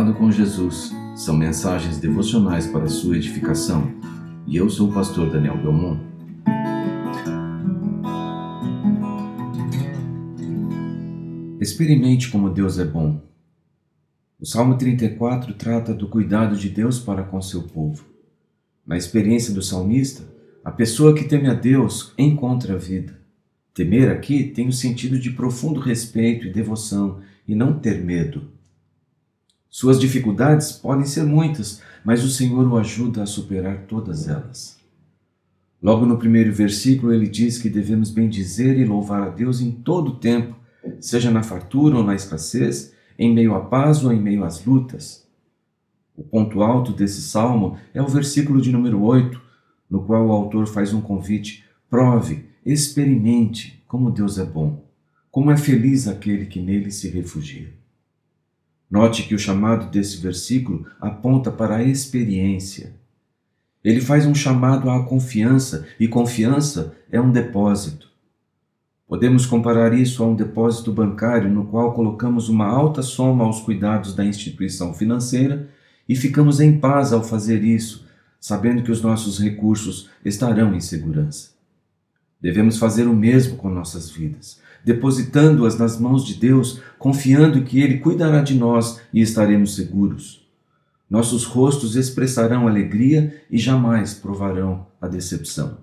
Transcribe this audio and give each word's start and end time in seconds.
Com 0.00 0.32
Jesus 0.32 0.92
são 1.14 1.36
mensagens 1.36 1.98
devocionais 1.98 2.66
para 2.66 2.88
sua 2.88 3.16
edificação 3.16 3.92
e 4.46 4.56
eu 4.56 4.68
sou 4.70 4.88
o 4.88 4.92
pastor 4.94 5.30
Daniel 5.30 5.58
Belmont. 5.58 6.00
Experimente 11.60 12.30
como 12.30 12.48
Deus 12.48 12.78
é 12.78 12.84
bom. 12.84 13.20
O 14.40 14.46
Salmo 14.46 14.78
34 14.78 15.52
trata 15.52 15.92
do 15.92 16.08
cuidado 16.08 16.56
de 16.56 16.70
Deus 16.70 16.98
para 16.98 17.22
com 17.22 17.40
seu 17.42 17.64
povo. 17.64 18.02
Na 18.86 18.96
experiência 18.96 19.52
do 19.52 19.62
salmista, 19.62 20.24
a 20.64 20.70
pessoa 20.70 21.14
que 21.14 21.24
teme 21.24 21.48
a 21.48 21.54
Deus 21.54 22.14
encontra 22.16 22.74
a 22.74 22.78
vida. 22.78 23.20
Temer 23.74 24.10
aqui 24.10 24.44
tem 24.44 24.66
o 24.66 24.72
sentido 24.72 25.18
de 25.18 25.30
profundo 25.30 25.78
respeito 25.78 26.46
e 26.46 26.52
devoção 26.52 27.20
e 27.46 27.54
não 27.54 27.78
ter 27.78 28.02
medo. 28.02 28.59
Suas 29.72 30.00
dificuldades 30.00 30.72
podem 30.72 31.04
ser 31.04 31.22
muitas, 31.22 31.80
mas 32.04 32.24
o 32.24 32.28
Senhor 32.28 32.66
o 32.66 32.76
ajuda 32.76 33.22
a 33.22 33.26
superar 33.26 33.82
todas 33.86 34.26
elas. 34.26 34.76
Logo 35.80 36.04
no 36.04 36.18
primeiro 36.18 36.52
versículo, 36.52 37.14
ele 37.14 37.28
diz 37.28 37.56
que 37.56 37.70
devemos 37.70 38.10
bendizer 38.10 38.76
e 38.76 38.84
louvar 38.84 39.22
a 39.22 39.28
Deus 39.28 39.60
em 39.60 39.70
todo 39.70 40.08
o 40.08 40.16
tempo, 40.16 40.56
seja 40.98 41.30
na 41.30 41.44
fartura 41.44 41.96
ou 41.96 42.02
na 42.02 42.16
escassez, 42.16 42.92
em 43.16 43.32
meio 43.32 43.54
à 43.54 43.60
paz 43.60 44.04
ou 44.04 44.12
em 44.12 44.20
meio 44.20 44.42
às 44.42 44.64
lutas. 44.64 45.24
O 46.16 46.24
ponto 46.24 46.62
alto 46.62 46.92
desse 46.92 47.22
salmo 47.22 47.78
é 47.94 48.02
o 48.02 48.08
versículo 48.08 48.60
de 48.60 48.72
número 48.72 49.00
8, 49.00 49.40
no 49.88 50.02
qual 50.02 50.26
o 50.26 50.32
autor 50.32 50.66
faz 50.66 50.92
um 50.92 51.00
convite: 51.00 51.64
prove, 51.88 52.44
experimente 52.66 53.80
como 53.86 54.10
Deus 54.10 54.36
é 54.36 54.44
bom, 54.44 54.84
como 55.30 55.52
é 55.52 55.56
feliz 55.56 56.08
aquele 56.08 56.46
que 56.46 56.60
nele 56.60 56.90
se 56.90 57.08
refugia. 57.08 57.79
Note 58.90 59.22
que 59.22 59.34
o 59.34 59.38
chamado 59.38 59.88
desse 59.88 60.16
versículo 60.16 60.84
aponta 61.00 61.50
para 61.50 61.76
a 61.76 61.84
experiência. 61.84 62.92
Ele 63.84 64.00
faz 64.00 64.26
um 64.26 64.34
chamado 64.34 64.90
à 64.90 65.04
confiança, 65.04 65.86
e 65.98 66.08
confiança 66.08 66.94
é 67.10 67.20
um 67.20 67.30
depósito. 67.30 68.10
Podemos 69.06 69.46
comparar 69.46 69.92
isso 69.92 70.22
a 70.22 70.26
um 70.26 70.34
depósito 70.34 70.92
bancário 70.92 71.48
no 71.48 71.66
qual 71.66 71.94
colocamos 71.94 72.48
uma 72.48 72.66
alta 72.66 73.00
soma 73.00 73.44
aos 73.44 73.60
cuidados 73.60 74.14
da 74.14 74.24
instituição 74.24 74.92
financeira 74.92 75.68
e 76.08 76.16
ficamos 76.16 76.60
em 76.60 76.78
paz 76.78 77.12
ao 77.12 77.22
fazer 77.22 77.62
isso, 77.62 78.06
sabendo 78.40 78.82
que 78.82 78.90
os 78.90 79.02
nossos 79.02 79.38
recursos 79.38 80.10
estarão 80.24 80.74
em 80.74 80.80
segurança. 80.80 81.50
Devemos 82.40 82.76
fazer 82.76 83.06
o 83.06 83.14
mesmo 83.14 83.56
com 83.56 83.68
nossas 83.68 84.10
vidas, 84.10 84.60
depositando-as 84.84 85.78
nas 85.78 85.98
mãos 85.98 86.24
de 86.24 86.34
Deus, 86.34 86.80
confiando 86.98 87.62
que 87.62 87.80
Ele 87.80 87.98
cuidará 87.98 88.40
de 88.40 88.54
nós 88.54 89.00
e 89.12 89.20
estaremos 89.20 89.74
seguros. 89.74 90.46
Nossos 91.08 91.44
rostos 91.44 91.96
expressarão 91.96 92.68
alegria 92.68 93.42
e 93.50 93.58
jamais 93.58 94.14
provarão 94.14 94.86
a 95.00 95.08
decepção. 95.08 95.78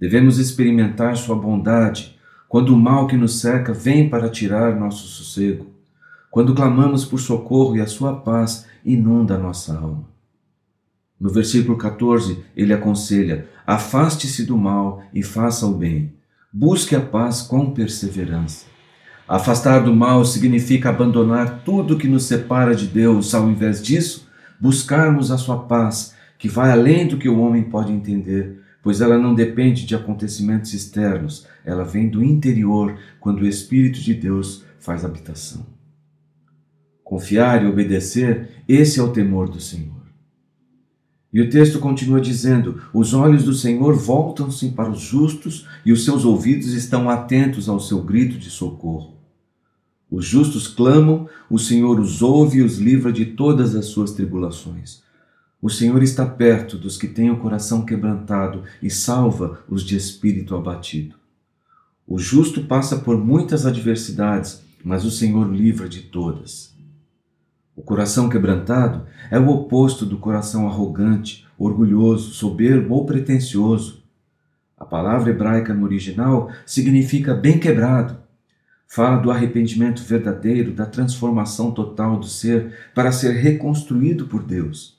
Devemos 0.00 0.38
experimentar 0.38 1.16
Sua 1.16 1.36
bondade 1.36 2.16
quando 2.48 2.74
o 2.74 2.78
mal 2.78 3.06
que 3.06 3.16
nos 3.16 3.40
cerca 3.40 3.74
vem 3.74 4.08
para 4.08 4.30
tirar 4.30 4.74
nosso 4.74 5.06
sossego, 5.06 5.66
quando 6.30 6.54
clamamos 6.54 7.04
por 7.04 7.20
socorro 7.20 7.76
e 7.76 7.80
a 7.80 7.86
Sua 7.86 8.16
paz 8.16 8.66
inunda 8.84 9.36
nossa 9.36 9.76
alma. 9.76 10.08
No 11.20 11.30
versículo 11.30 11.76
14, 11.76 12.44
ele 12.56 12.72
aconselha: 12.72 13.48
afaste-se 13.66 14.44
do 14.44 14.56
mal 14.56 15.02
e 15.12 15.22
faça 15.22 15.66
o 15.66 15.74
bem. 15.74 16.14
Busque 16.50 16.96
a 16.96 17.00
paz 17.00 17.42
com 17.42 17.72
perseverança. 17.72 18.64
Afastar 19.28 19.80
do 19.80 19.94
mal 19.94 20.24
significa 20.24 20.88
abandonar 20.88 21.62
tudo 21.62 21.98
que 21.98 22.08
nos 22.08 22.24
separa 22.24 22.74
de 22.74 22.86
Deus, 22.86 23.34
ao 23.34 23.50
invés 23.50 23.82
disso, 23.82 24.26
buscarmos 24.58 25.30
a 25.30 25.36
sua 25.36 25.64
paz, 25.64 26.14
que 26.38 26.48
vai 26.48 26.70
além 26.70 27.06
do 27.06 27.18
que 27.18 27.28
o 27.28 27.38
homem 27.38 27.64
pode 27.64 27.92
entender, 27.92 28.62
pois 28.82 29.02
ela 29.02 29.18
não 29.18 29.34
depende 29.34 29.84
de 29.84 29.94
acontecimentos 29.94 30.72
externos, 30.72 31.46
ela 31.66 31.84
vem 31.84 32.08
do 32.08 32.24
interior, 32.24 32.98
quando 33.20 33.40
o 33.40 33.46
Espírito 33.46 34.00
de 34.00 34.14
Deus 34.14 34.64
faz 34.80 35.04
habitação. 35.04 35.66
Confiar 37.04 37.62
e 37.62 37.66
obedecer, 37.66 38.62
esse 38.66 38.98
é 38.98 39.02
o 39.02 39.12
temor 39.12 39.50
do 39.50 39.60
Senhor. 39.60 39.97
E 41.32 41.40
o 41.42 41.50
texto 41.50 41.78
continua 41.78 42.20
dizendo: 42.20 42.80
Os 42.92 43.12
olhos 43.12 43.44
do 43.44 43.54
Senhor 43.54 43.94
voltam-se 43.94 44.70
para 44.70 44.90
os 44.90 45.00
justos 45.00 45.66
e 45.84 45.92
os 45.92 46.04
seus 46.04 46.24
ouvidos 46.24 46.72
estão 46.72 47.10
atentos 47.10 47.68
ao 47.68 47.78
seu 47.78 48.02
grito 48.02 48.38
de 48.38 48.50
socorro. 48.50 49.18
Os 50.10 50.24
justos 50.24 50.66
clamam, 50.66 51.28
o 51.50 51.58
Senhor 51.58 52.00
os 52.00 52.22
ouve 52.22 52.58
e 52.58 52.62
os 52.62 52.78
livra 52.78 53.12
de 53.12 53.26
todas 53.26 53.74
as 53.74 53.86
suas 53.86 54.12
tribulações. 54.12 55.02
O 55.60 55.68
Senhor 55.68 56.02
está 56.02 56.24
perto 56.24 56.78
dos 56.78 56.96
que 56.96 57.08
têm 57.08 57.30
o 57.30 57.38
coração 57.38 57.84
quebrantado 57.84 58.62
e 58.82 58.88
salva 58.88 59.60
os 59.68 59.82
de 59.82 59.96
espírito 59.96 60.54
abatido. 60.54 61.16
O 62.06 62.18
justo 62.18 62.62
passa 62.62 62.96
por 62.96 63.18
muitas 63.18 63.66
adversidades, 63.66 64.62
mas 64.82 65.04
o 65.04 65.10
Senhor 65.10 65.52
livra 65.52 65.86
de 65.88 66.00
todas. 66.00 66.77
O 67.78 67.82
coração 67.82 68.28
quebrantado 68.28 69.06
é 69.30 69.38
o 69.38 69.48
oposto 69.50 70.04
do 70.04 70.18
coração 70.18 70.66
arrogante, 70.66 71.46
orgulhoso, 71.56 72.32
soberbo 72.32 72.92
ou 72.92 73.06
pretensioso. 73.06 74.02
A 74.76 74.84
palavra 74.84 75.30
hebraica 75.30 75.72
no 75.72 75.84
original 75.84 76.50
significa 76.66 77.34
bem 77.34 77.56
quebrado. 77.56 78.18
Fala 78.88 79.18
do 79.18 79.30
arrependimento 79.30 80.02
verdadeiro, 80.02 80.72
da 80.72 80.86
transformação 80.86 81.70
total 81.70 82.18
do 82.18 82.26
ser 82.26 82.74
para 82.96 83.12
ser 83.12 83.34
reconstruído 83.34 84.26
por 84.26 84.42
Deus. 84.42 84.98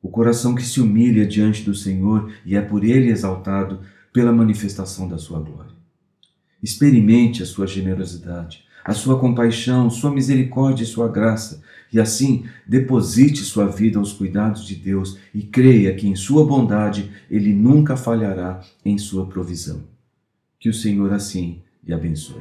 O 0.00 0.08
coração 0.08 0.54
que 0.54 0.62
se 0.62 0.80
humilha 0.80 1.26
diante 1.26 1.64
do 1.64 1.74
Senhor 1.74 2.32
e 2.46 2.54
é 2.54 2.60
por 2.60 2.84
ele 2.84 3.10
exaltado 3.10 3.80
pela 4.12 4.30
manifestação 4.30 5.08
da 5.08 5.18
sua 5.18 5.40
glória. 5.40 5.72
Experimente 6.62 7.42
a 7.42 7.46
sua 7.46 7.66
generosidade, 7.66 8.64
a 8.84 8.92
sua 8.92 9.18
compaixão, 9.18 9.90
sua 9.90 10.10
misericórdia 10.10 10.84
e 10.84 10.86
sua 10.86 11.08
graça, 11.08 11.62
e 11.92 12.00
assim 12.00 12.44
deposite 12.66 13.42
sua 13.42 13.66
vida 13.66 13.98
aos 13.98 14.12
cuidados 14.12 14.64
de 14.64 14.74
Deus 14.74 15.18
e 15.34 15.42
creia 15.42 15.94
que 15.94 16.08
em 16.08 16.16
sua 16.16 16.44
bondade 16.44 17.10
ele 17.30 17.52
nunca 17.52 17.96
falhará 17.96 18.60
em 18.84 18.96
sua 18.96 19.26
provisão. 19.26 19.82
Que 20.58 20.68
o 20.68 20.74
Senhor 20.74 21.12
assim 21.12 21.60
lhe 21.84 21.92
abençoe. 21.92 22.40